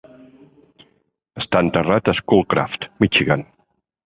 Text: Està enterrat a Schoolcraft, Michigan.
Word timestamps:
Està 1.41 1.61
enterrat 1.67 2.09
a 2.13 2.17
Schoolcraft, 2.21 2.89
Michigan. 3.05 3.47